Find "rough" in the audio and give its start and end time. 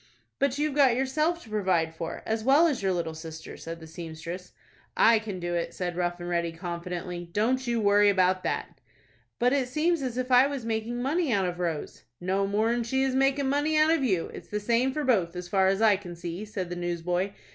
5.95-6.19